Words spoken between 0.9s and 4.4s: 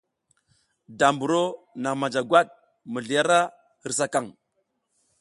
Da mburo naŋ manja gwat mizli ra hirsakaŋ.